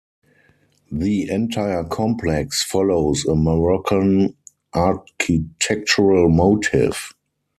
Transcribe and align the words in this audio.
The 0.91 1.29
entire 1.29 1.83
complex 1.83 2.63
follows 2.63 3.23
a 3.25 3.35
Moroccan 3.35 4.35
architectural 4.73 6.27
motif. 6.29 7.13